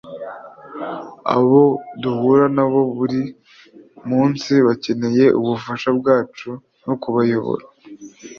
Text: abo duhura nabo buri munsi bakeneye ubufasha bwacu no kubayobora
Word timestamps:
abo 1.35 1.61
duhura 2.01 2.45
nabo 2.55 2.81
buri 2.97 3.21
munsi 4.09 4.53
bakeneye 4.67 5.25
ubufasha 5.39 5.89
bwacu 5.99 6.49
no 6.85 6.93
kubayobora 7.01 7.65